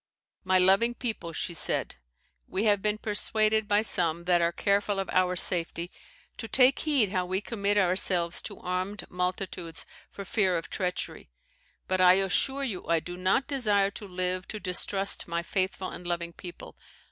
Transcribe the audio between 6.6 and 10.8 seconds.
heed how we commit ourselves to armed multitudes for fear of